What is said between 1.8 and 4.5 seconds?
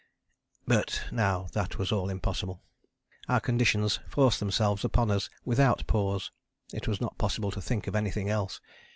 all impossible. Our conditions forced